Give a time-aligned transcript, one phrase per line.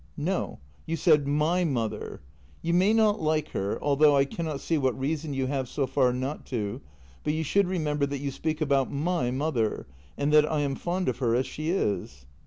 [0.17, 0.57] "No;
[0.87, 2.21] you said my mother.
[2.63, 5.85] You may not like her— al though I cannot see what reason you have so
[5.85, 6.81] far not to—
[7.23, 9.85] but you should remember that you speak about my mother,
[10.17, 12.25] and that I am fond of her as she is."